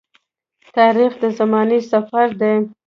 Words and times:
تاریخ 0.75 1.11
د 1.21 1.23
زمانې 1.37 1.79
سفر 1.91 2.27
دی. 2.41 2.53